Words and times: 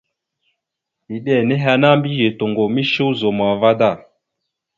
Eɗe 1.13 1.33
nehe 1.47 1.67
ana 1.75 1.87
mbiyez 1.97 2.33
toŋgov 2.37 2.69
mishe 2.75 3.01
ozum 3.09 3.39
ava 3.49 3.51
gaŋa 3.59 3.77
da. 3.79 3.89